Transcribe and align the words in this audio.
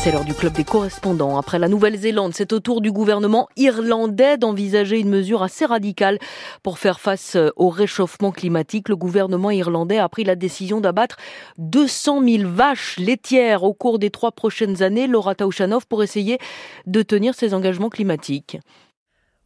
C'est 0.00 0.12
l'heure 0.12 0.24
du 0.24 0.32
club 0.32 0.52
des 0.52 0.62
correspondants. 0.62 1.36
Après 1.38 1.58
la 1.58 1.66
Nouvelle-Zélande, 1.66 2.32
c'est 2.32 2.52
au 2.52 2.60
tour 2.60 2.80
du 2.80 2.92
gouvernement 2.92 3.48
irlandais 3.56 4.38
d'envisager 4.38 5.00
une 5.00 5.08
mesure 5.08 5.42
assez 5.42 5.66
radicale 5.66 6.20
pour 6.62 6.78
faire 6.78 7.00
face 7.00 7.36
au 7.56 7.68
réchauffement 7.68 8.30
climatique. 8.30 8.88
Le 8.88 8.94
gouvernement 8.94 9.50
irlandais 9.50 9.98
a 9.98 10.08
pris 10.08 10.22
la 10.22 10.36
décision 10.36 10.80
d'abattre 10.80 11.16
200 11.58 12.22
000 12.24 12.48
vaches 12.48 12.96
laitières 12.98 13.64
au 13.64 13.74
cours 13.74 13.98
des 13.98 14.10
trois 14.10 14.30
prochaines 14.30 14.84
années. 14.84 15.08
Laura 15.08 15.34
Taushanov 15.34 15.88
pour 15.88 16.04
essayer 16.04 16.38
de 16.86 17.02
tenir 17.02 17.34
ses 17.34 17.52
engagements 17.52 17.90
climatiques. 17.90 18.58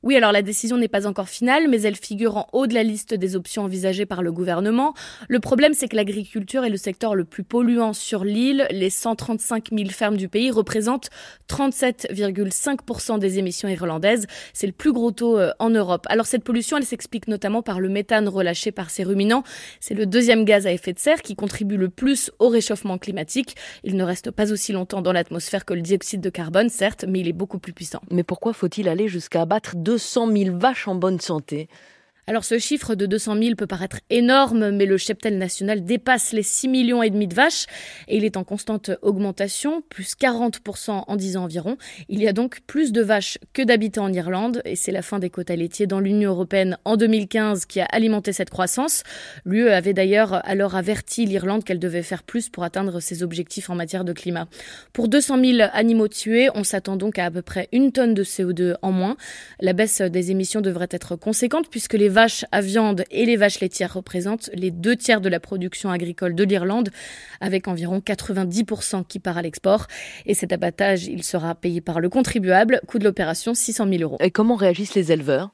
Oui, 0.03 0.17
alors 0.17 0.33
la 0.33 0.43
décision 0.43 0.79
n'est 0.79 0.89
pas 0.89 1.07
encore 1.07 1.29
finale, 1.29 1.69
mais 1.69 1.83
elle 1.83 1.95
figure 1.95 2.37
en 2.37 2.49
haut 2.53 2.67
de 2.67 2.75
la 2.75 2.83
liste 2.83 3.15
des 3.15 3.37
options 3.37 3.63
envisagées 3.63 4.05
par 4.05 4.21
le 4.21 4.33
gouvernement. 4.33 4.95
Le 5.29 5.39
problème, 5.39 5.75
c'est 5.75 5.87
que 5.87 5.95
l'agriculture 5.95 6.65
est 6.65 6.71
le 6.71 6.77
secteur 6.77 7.15
le 7.15 7.25
plus 7.25 7.45
polluant 7.45 7.93
sur 7.93 8.25
l'île. 8.25 8.67
Les 8.71 8.91
135 8.91 9.69
000 9.71 9.91
fermes 9.91 10.17
du 10.17 10.29
pays 10.29 10.51
représentent 10.51 11.09
37,5% 11.49 13.21
des 13.21 13.39
émissions 13.39 13.69
irlandaises. 13.69 14.27
C'est 14.53 14.67
le 14.67 14.73
plus 14.73 14.93
gros 14.93 15.13
taux 15.13 15.39
euh, 15.39 15.53
en 15.61 15.71
Europe. 15.71 16.07
Alors 16.09 16.27
cette 16.27 16.43
pollution, 16.43 16.79
elle 16.79 16.85
s'explique 16.85 17.29
notamment 17.29 17.63
par 17.63 17.79
le 17.79 17.89
méthane 17.89 18.29
relâché 18.29 18.73
par 18.73 18.91
ces 18.91 19.05
ruminants. 19.05 19.45
C'est 19.79 19.95
le 19.95 20.07
deuxième 20.07 20.45
gaz 20.45 20.67
à 20.67 20.73
effet 20.73 20.93
de 20.93 20.99
serre 20.99 21.23
qui 21.23 21.37
contribue 21.37 21.77
le 21.77 21.89
plus 21.89 22.33
au 22.41 22.49
réchauffement 22.49 22.99
climatique. 22.99 23.55
Il 23.85 23.97
ne 23.97 24.03
reste 24.03 24.33
pas 24.33 24.51
aussi 24.51 24.73
longtemps 24.73 25.01
dans 25.01 25.13
l'atmosphère 25.13 25.65
que 25.65 25.75
le 25.75 25.81
dioxyde 25.81 26.21
de 26.21 26.31
carbone, 26.31 26.71
certes, 26.71 27.05
mais 27.09 27.21
il 27.21 27.29
est 27.29 27.33
beaucoup 27.33 27.61
plus 27.61 27.73
puissant. 27.73 28.01
Mais 28.11 28.25
pourquoi 28.25 28.53
faut-il 28.53 28.89
aller 28.89 29.07
jusqu'à 29.07 29.43
abattre 29.43 29.77
200 29.93 30.27
000 30.27 30.57
vaches 30.57 30.89
en 30.89 30.95
bonne 30.95 31.21
santé. 31.21 31.69
Alors 32.29 32.45
ce 32.45 32.61
chiffre 32.61 32.95
de 32.95 33.05
200 33.05 33.37
000 33.43 33.55
peut 33.57 33.67
paraître 33.67 33.99
énorme, 34.09 34.71
mais 34.71 34.87
le 34.87 34.97
cheptel 34.97 35.39
national 35.39 35.85
dépasse 35.85 36.33
les 36.33 36.45
6 36.45 36.69
millions 36.69 37.03
et 37.03 37.11
demi 37.11 37.27
de 37.27 37.35
vaches 37.35 37.67
et 38.07 38.17
il 38.17 38.25
est 38.25 38.37
en 38.37 38.45
constante 38.45 38.93
augmentation, 39.03 39.83
plus 39.89 40.15
40% 40.15 41.03
en 41.09 41.17
10 41.17 41.37
ans 41.37 41.43
environ. 41.43 41.79
Il 42.09 42.23
y 42.23 42.29
a 42.29 42.33
donc 42.33 42.61
plus 42.69 42.93
de 42.93 43.03
vaches 43.03 43.39
que 43.53 43.63
d'habitants 43.63 44.05
en 44.05 44.13
Irlande 44.13 44.63
et 44.65 44.77
c'est 44.77 44.93
la 44.93 45.03
fin 45.03 45.19
des 45.19 45.31
quotas 45.31 45.57
laitiers 45.57 45.89
dans 45.89 45.99
l'Union 45.99 46.31
européenne 46.31 46.79
en 46.85 46.97
2015 46.97 47.67
qui 47.67 47.81
a 47.81 47.87
alimenté 47.87 48.33
cette 48.33 48.51
croissance. 48.51 49.03
L'UE 49.45 49.71
avait 49.71 49.93
d'ailleurs 49.93 50.49
alors 50.49 50.77
averti 50.77 51.27
l'Irlande 51.27 51.65
qu'elle 51.65 51.81
devait 51.81 52.05
faire 52.05 52.23
plus 52.23 52.49
pour 52.49 52.63
atteindre 52.63 53.01
ses 53.01 53.25
objectifs 53.25 53.69
en 53.69 53.75
matière 53.75 54.05
de 54.05 54.13
climat. 54.13 54.47
Pour 54.93 55.09
200 55.09 55.43
000 55.45 55.69
animaux 55.73 56.07
tués, 56.07 56.51
on 56.55 56.63
s'attend 56.63 56.95
donc 56.95 57.19
à 57.19 57.25
à 57.25 57.31
peu 57.33 57.43
près 57.43 57.69
une 57.73 57.91
tonne 57.91 58.15
de 58.15 58.23
CO2 58.23 58.77
en 58.81 58.93
moins. 58.93 59.17
La 59.61 59.73
baisse 59.73 60.01
des 60.03 60.31
émissions 60.31 60.61
devrait 60.61 60.89
être 60.93 61.17
conséquente 61.17 61.69
puisque 61.69 61.95
les 61.95 62.12
vaches 62.13 62.45
à 62.53 62.61
viande 62.61 63.05
et 63.11 63.27
les 63.27 63.37
vaches 63.37 63.61
laitières 63.61 63.95
représentent 63.95 64.51
les 64.55 64.71
deux 64.71 64.95
tiers 64.95 65.21
de 65.21 65.29
la 65.29 65.41
production 65.41 65.91
agricole 65.91 66.35
de 66.35 66.45
l'Irlande, 66.45 66.91
avec 67.41 67.67
environ 67.67 67.99
90% 67.99 69.05
qui 69.07 69.19
part 69.19 69.39
à 69.39 69.43
l'export. 69.43 69.87
Et 70.27 70.35
cet 70.35 70.53
abattage, 70.53 71.07
il 71.07 71.25
sera 71.25 71.55
payé 71.55 71.81
par 71.81 71.99
le 71.99 72.09
contribuable. 72.09 72.81
Coût 72.87 72.99
de 72.99 73.05
l'opération, 73.05 73.55
600 73.55 73.89
000 73.89 74.03
euros. 74.03 74.19
Et 74.21 74.31
comment 74.31 74.55
réagissent 74.55 74.95
les 74.95 75.11
éleveurs? 75.11 75.53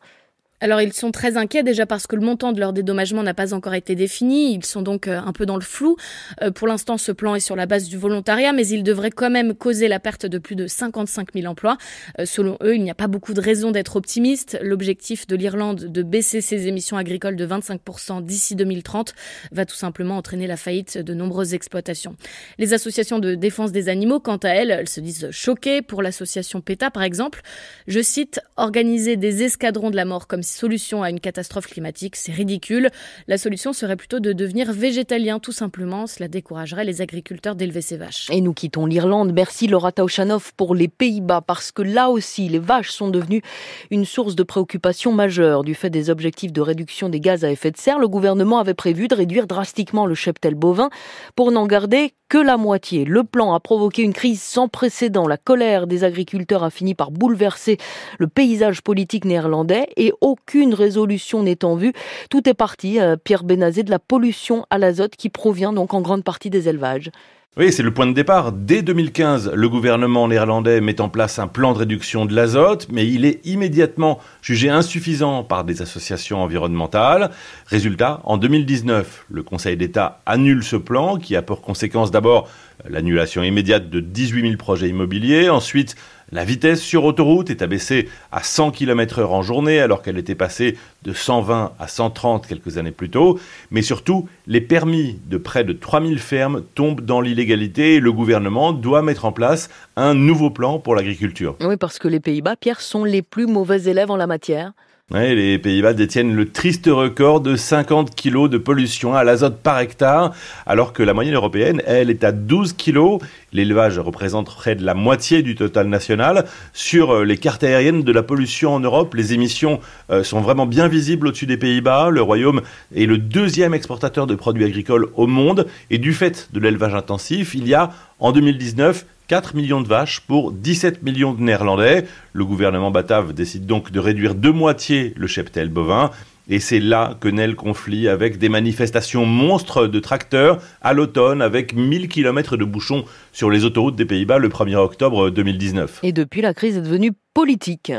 Alors 0.61 0.81
ils 0.81 0.93
sont 0.93 1.13
très 1.13 1.37
inquiets 1.37 1.63
déjà 1.63 1.87
parce 1.87 2.07
que 2.07 2.17
le 2.17 2.23
montant 2.23 2.53
de 2.53 2.59
leur 2.59 2.73
dédommagement 2.73 3.23
n'a 3.23 3.35
pas 3.35 3.55
encore 3.55 3.75
été 3.75 3.95
défini, 3.95 4.55
ils 4.55 4.65
sont 4.65 4.83
donc 4.83 5.07
euh, 5.07 5.21
un 5.25 5.33
peu 5.33 5.47
dans 5.47 5.57
le 5.57 5.63
flou. 5.63 5.97
Euh, 6.43 6.51
pour 6.51 6.67
l'instant 6.67 6.99
ce 6.99 7.13
plan 7.13 7.35
est 7.35 7.41
sur 7.41 7.55
la 7.55 7.67
base 7.67 7.89
du 7.89 7.97
volontariat 7.97 8.53
mais 8.53 8.67
il 8.67 8.83
devrait 8.83 9.11
quand 9.11 9.31
même 9.31 9.55
causer 9.55 9.87
la 9.87 10.01
perte 10.01 10.27
de 10.27 10.39
plus 10.39 10.57
de 10.57 10.67
55 10.67 11.29
000 11.35 11.47
emplois. 11.47 11.79
Euh, 12.19 12.25
selon 12.25 12.59
eux 12.63 12.75
il 12.75 12.83
n'y 12.83 12.91
a 12.91 12.95
pas 12.95 13.07
beaucoup 13.07 13.35
de 13.35 13.41
raisons 13.41 13.71
d'être 13.71 13.97
optimiste. 13.97 14.59
L'objectif 14.61 15.27
de 15.27 15.37
l'Irlande 15.37 15.85
de 15.85 16.03
baisser 16.03 16.41
ses 16.41 16.67
émissions 16.67 16.97
agricoles 16.97 17.37
de 17.37 17.47
25% 17.47 18.25
d'ici 18.25 18.57
2030 18.57 19.15
va 19.53 19.65
tout 19.65 19.77
simplement 19.77 20.17
entraîner 20.17 20.49
la 20.49 20.57
faillite 20.57 20.99
de 20.99 21.15
nombreuses 21.15 21.55
exploitations. 21.55 22.17
Les 22.59 22.73
associations 22.73 23.21
de 23.21 23.37
défense 23.37 23.71
des 23.71 23.89
animaux 23.89 24.19
quant 24.19 24.39
à 24.39 24.49
elles, 24.49 24.71
elles 24.71 24.89
se 24.89 25.01
disent 25.01 25.29
choquées 25.31 25.83
pour 25.83 26.03
l'association 26.03 26.61
PETA 26.61 26.91
par 26.91 27.05
exemple. 27.05 27.43
Je 27.87 28.01
cite, 28.01 28.41
organiser 28.57 29.17
des 29.17 29.45
escadrons 29.45 29.91
de 29.91 29.97
la 29.97 30.05
mort 30.05 30.27
comme 30.27 30.43
solution 30.49 31.03
à 31.03 31.11
une 31.11 31.21
catastrophe 31.21 31.67
climatique, 31.67 32.17
c'est 32.17 32.33
ridicule. 32.33 32.91
La 33.27 33.39
solution 33.39 33.73
serait 33.73 33.97
plutôt 33.97 34.21
de 34.21 34.33
devenir 34.33 34.73
végétalien, 34.73 35.39
tout 35.39 35.53
simplement. 35.53 36.07
Cela 36.07 36.29
découragerait 36.29 36.85
les 36.85 37.01
agriculteurs 37.01 37.55
d'élever 37.55 37.83
ces 37.83 37.97
vaches. 37.97 38.29
Et 38.31 38.41
nous 38.41 38.53
quittons 38.53 38.87
l'Irlande. 38.87 39.33
Merci 39.33 39.67
Laura 39.67 39.93
Taushanov 39.93 40.53
pour 40.57 40.75
les 40.75 40.89
Pays-Bas, 40.89 41.43
parce 41.43 41.73
que 41.73 41.83
là 41.83 42.11
aussi, 42.11 42.49
les 42.49 42.59
vaches 42.59 42.91
sont 42.91 43.09
devenues 43.09 43.43
une 43.91 44.05
source 44.05 44.35
de 44.35 44.43
préoccupation 44.43 45.13
majeure. 45.13 45.65
Du 45.65 45.75
fait 45.75 45.91
des 45.91 46.11
objectifs 46.11 46.53
de 46.53 46.61
réduction 46.61 47.09
des 47.09 47.21
gaz 47.21 47.45
à 47.45 47.51
effet 47.51 47.71
de 47.71 47.77
serre, 47.77 47.99
le 47.99 48.09
gouvernement 48.09 48.59
avait 48.59 48.75
prévu 48.75 49.09
de 49.09 49.15
réduire 49.15 49.47
drastiquement 49.47 50.07
le 50.07 50.15
cheptel 50.15 50.55
bovin 50.55 50.91
pour 51.37 51.53
n'en 51.53 51.67
garder 51.67 52.13
que 52.29 52.39
la 52.39 52.57
moitié. 52.57 53.05
Le 53.05 53.25
plan 53.25 53.55
a 53.55 53.61
provoqué 53.61 54.03
une 54.03 54.13
crise 54.13 54.43
sans 54.43 54.69
précédent. 54.69 55.27
La 55.27 55.39
colère 55.39 55.87
des 55.87 56.05
agriculteurs 56.05 56.63
a 56.63 56.71
fini 56.71 56.95
par 56.95 57.11
bouleverser 57.11 57.79
le 58.19 58.29
paysage 58.29 58.83
politique 58.83 59.25
néerlandais 59.25 59.89
et 59.97 60.13
aucune 60.39 60.75
résolution 60.75 61.43
n'est 61.43 61.65
en 61.65 61.77
vue. 61.77 61.93
Tout 62.31 62.49
est 62.49 62.55
parti, 62.55 63.01
euh, 63.01 63.17
Pierre 63.17 63.45
Benazé, 63.45 63.83
de 63.83 63.91
la 63.91 63.99
pollution 63.99 64.67
à 64.71 64.79
l'azote 64.79 65.17
qui 65.17 65.29
provient 65.29 65.73
donc 65.73 65.95
en 65.95 66.01
grande 66.01 66.25
partie 66.25 66.51
des 66.51 66.69
élevages. 66.69 67.11
Oui, 67.57 67.73
c'est 67.73 67.83
le 67.83 67.93
point 67.93 68.07
de 68.07 68.13
départ. 68.13 68.53
Dès 68.53 68.83
2015, 68.83 69.51
le 69.53 69.69
gouvernement 69.69 70.29
néerlandais 70.29 70.81
met 70.81 71.01
en 71.01 71.09
place 71.09 71.41
un 71.41 71.49
plan 71.49 71.73
de 71.73 71.79
réduction 71.79 72.25
de 72.25 72.33
l'azote, 72.33 72.87
mais 72.89 73.05
il 73.05 73.25
est 73.25 73.45
immédiatement 73.45 74.21
jugé 74.43 74.69
insuffisant 74.69 75.43
par 75.43 75.65
des 75.65 75.83
associations 75.83 76.41
environnementales. 76.41 77.31
Résultat, 77.67 78.21
en 78.23 78.37
2019, 78.37 79.27
le 79.29 79.43
Conseil 79.43 79.77
d'État 79.77 80.21
annule 80.25 80.63
ce 80.63 80.77
plan 80.77 81.17
qui 81.17 81.35
a 81.35 81.43
pour 81.43 81.61
conséquence 81.61 82.13
d'abord 82.13 82.49
l'annulation 82.89 83.43
immédiate 83.43 83.91
de 83.91 83.99
18 83.99 84.43
000 84.43 84.57
projets 84.57 84.89
immobiliers, 84.89 85.49
ensuite 85.49 85.97
la 86.31 86.45
vitesse 86.45 86.83
sur 86.83 87.05
autoroute 87.05 87.49
est 87.49 87.63
abaissée 87.63 88.09
à 88.33 88.43
100 88.43 88.73
km 88.73 89.21
heure 89.21 89.33
en 89.33 89.43
journée 89.43 89.81
alors 89.81 90.03
qu'elle 90.03 90.19
était 90.19 90.35
passée 90.35 90.77
de 91.03 91.15
120 91.15 91.73
à 91.79 91.89
130 91.89 92.47
quelques 92.47 92.77
années 92.77 92.91
plus 92.91 93.09
tôt. 93.09 93.39
Mais 93.71 93.81
surtout, 93.81 94.29
les 94.47 94.61
permis 94.61 95.19
de 95.27 95.39
près 95.39 95.65
de 95.65 95.73
3000 95.73 96.19
fermes 96.19 96.63
tombent 96.75 97.01
dans 97.01 97.23
l'illégalité 97.23 97.95
et 97.95 98.01
le 98.01 98.13
gouvernement 98.13 98.75
doit 98.75 99.01
mettre 99.01 99.25
en 99.25 99.33
place 99.33 99.71
un 99.97 100.13
nouveau 100.13 100.51
plan 100.51 100.79
pour 100.79 100.95
l'agriculture. 100.95 101.57
Oui, 101.63 101.79
parce 101.79 101.99
que 101.99 102.09
les 102.09 102.21
Pays-Bas, 102.21 102.57
Pierre, 102.57 102.83
sont 102.83 103.05
les 103.05 103.23
plus 103.23 103.47
mauvais 103.47 103.85
élèves 103.85 104.11
en 104.11 104.17
la 104.17 104.27
matière 104.27 104.73
les 105.15 105.59
Pays-Bas 105.59 105.95
détiennent 105.95 106.35
le 106.35 106.51
triste 106.51 106.87
record 106.87 107.41
de 107.41 107.57
50 107.57 108.15
kg 108.15 108.49
de 108.49 108.59
pollution 108.59 109.15
à 109.15 109.25
l'azote 109.25 109.59
par 109.63 109.81
hectare, 109.81 110.35
alors 110.67 110.93
que 110.93 111.03
la 111.03 111.15
moyenne 111.15 111.35
européenne, 111.35 111.83
elle, 111.87 112.11
est 112.11 112.25
à 112.25 112.33
12 112.33 112.75
kg. 112.75 113.19
L'élevage 113.53 113.99
représente 113.99 114.47
près 114.47 114.75
de 114.75 114.85
la 114.85 114.95
moitié 114.95 115.43
du 115.43 115.55
total 115.55 115.89
national. 115.89 116.45
Sur 116.73 117.13
euh, 117.13 117.25
les 117.25 117.37
cartes 117.37 117.65
aériennes 117.65 118.03
de 118.03 118.13
la 118.13 118.23
pollution 118.23 118.75
en 118.75 118.81
Europe, 118.81 119.15
les 119.15 119.33
émissions 119.33 119.81
euh, 120.11 120.23
sont 120.23 120.41
vraiment 120.41 120.67
bien 120.67 120.89
visibles 120.89 121.29
au-dessus 121.29 121.47
des 121.47 121.57
Pays-Bas. 121.57 122.11
Le 122.11 122.21
Royaume 122.21 122.61
est 122.95 123.07
le 123.07 123.19
deuxième 123.19 123.75
exportateur 123.75 124.27
de 124.27 124.35
produits 124.35 124.65
agricoles 124.65 125.09
au 125.15 125.27
monde. 125.27 125.67
Et 125.91 125.99
du 125.99 126.13
fait 126.13 126.49
de 126.53 126.61
l'élevage 126.61 126.95
intensif, 126.95 127.55
il 127.55 127.67
y 127.67 127.75
a 127.75 127.91
en 128.21 128.33
2019 128.33 129.07
4 129.29 129.55
millions 129.55 129.83
de 129.83 129.89
vaches 129.89 130.21
pour 130.21 130.53
17 130.53 131.03
millions 131.03 131.35
de 131.35 131.43
Néerlandais. 131.43 132.07
Le 132.33 132.45
gouvernement 132.47 132.91
batave 132.91 133.35
décide 133.35 133.67
donc 133.67 133.93
de 133.93 134.01
réduire 134.01 134.35
de 134.35 134.51
moitié 134.51 135.13
le 135.17 135.27
cheptel 135.27 135.69
bovin. 135.69 136.11
Et 136.51 136.61
c'est 136.61 136.81
là 136.81 137.15
que 137.21 137.29
naît 137.29 137.47
le 137.47 137.55
conflit 137.55 138.09
avec 138.09 138.39
des 138.39 138.49
manifestations 138.49 139.27
monstres 139.27 139.87
de 139.87 140.01
tracteurs 140.01 140.63
à 140.81 140.95
l'automne 140.95 141.43
avec 141.43 141.75
1000 141.75 142.09
km 142.09 142.57
de 142.57 142.65
bouchons 142.65 143.05
sur 143.33 143.51
les 143.51 143.65
autoroutes 143.65 143.97
des 143.97 144.07
Pays-Bas 144.07 144.39
le 144.39 144.49
1er 144.49 144.77
octobre 144.77 145.29
2019. 145.29 146.01
Et 146.03 146.13
depuis, 146.13 146.41
la 146.41 146.55
crise 146.55 146.79
est 146.79 146.83
devenue 146.83 147.13
politique. 147.35 147.93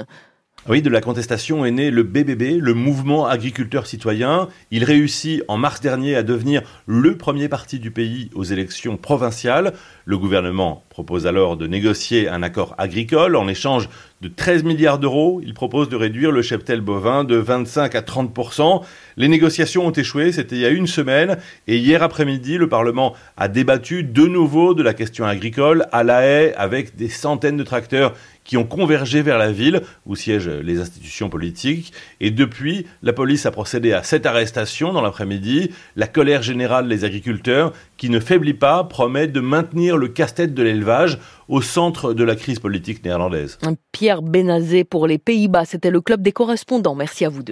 Oui, 0.67 0.81
de 0.81 0.89
la 0.89 0.99
contestation 0.99 1.65
est 1.65 1.71
né 1.71 1.89
le 1.89 2.03
BBB, 2.03 2.59
le 2.59 2.73
mouvement 2.73 3.25
agriculteur 3.25 3.87
citoyen. 3.87 4.49
Il 4.71 4.83
réussit 4.83 5.41
en 5.47 5.57
mars 5.57 5.79
dernier 5.79 6.15
à 6.15 6.21
devenir 6.21 6.61
le 6.85 7.17
premier 7.17 7.47
parti 7.47 7.79
du 7.79 7.91
pays 7.91 8.29
aux 8.35 8.43
élections 8.43 8.97
provinciales. 8.97 9.73
Le 10.03 10.17
gouvernement 10.17 10.83
propose 10.89 11.25
alors 11.27 11.55
de 11.55 11.65
négocier 11.65 12.27
un 12.27 12.43
accord 12.43 12.75
agricole 12.77 13.37
en 13.37 13.47
échange 13.47 13.87
de 14.21 14.27
13 14.27 14.63
milliards 14.63 14.99
d'euros. 14.99 15.39
Il 15.41 15.53
propose 15.53 15.87
de 15.87 15.95
réduire 15.95 16.31
le 16.31 16.41
cheptel 16.41 16.81
bovin 16.81 17.23
de 17.23 17.37
25 17.37 17.95
à 17.95 18.01
30% 18.01 18.83
Les 19.15 19.29
négociations 19.29 19.87
ont 19.87 19.91
échoué, 19.91 20.33
c'était 20.33 20.57
il 20.57 20.61
y 20.61 20.65
a 20.65 20.69
une 20.69 20.87
semaine, 20.87 21.37
et 21.67 21.77
hier 21.77 22.03
après-midi, 22.03 22.57
le 22.57 22.67
Parlement 22.67 23.15
a 23.37 23.47
débattu 23.47 24.03
de 24.03 24.25
nouveau 24.25 24.73
de 24.73 24.83
la 24.83 24.93
question 24.93 25.25
agricole 25.25 25.85
à 25.93 26.03
La 26.03 26.25
Haye 26.25 26.53
avec 26.57 26.97
des 26.97 27.09
centaines 27.09 27.57
de 27.57 27.63
tracteurs 27.63 28.13
qui 28.49 28.57
ont 28.57 28.63
convergé 28.63 29.21
vers 29.21 29.37
la 29.37 29.51
ville 29.51 29.83
où 30.07 30.15
siègent 30.15 30.49
les 30.49 30.79
institutions 30.79 31.29
politiques. 31.29 31.93
Et 32.19 32.31
depuis, 32.31 32.87
la 33.03 33.13
police 33.13 33.45
a 33.45 33.51
procédé 33.51 33.93
à 33.93 34.01
sept 34.01 34.25
arrestations 34.25 34.91
dans 34.91 35.03
l'après-midi. 35.03 35.69
La 35.95 36.07
colère 36.07 36.41
générale 36.41 36.89
des 36.89 37.05
agriculteurs, 37.05 37.73
qui 37.97 38.09
ne 38.09 38.19
faiblit 38.19 38.55
pas, 38.55 38.83
promet 38.85 39.27
de 39.27 39.39
maintenir 39.39 39.97
le 39.97 40.07
casse-tête 40.07 40.55
de 40.55 40.63
l'élevage 40.63 41.19
au 41.47 41.61
centre 41.61 42.13
de 42.15 42.23
la 42.23 42.35
crise 42.35 42.57
politique 42.57 43.05
néerlandaise. 43.05 43.59
Pierre 43.91 44.23
Benazé 44.23 44.83
pour 44.83 45.05
les 45.05 45.19
Pays-Bas, 45.19 45.65
c'était 45.65 45.91
le 45.91 46.01
club 46.01 46.23
des 46.23 46.31
correspondants. 46.31 46.95
Merci 46.95 47.25
à 47.25 47.29
vous 47.29 47.43
deux. 47.43 47.47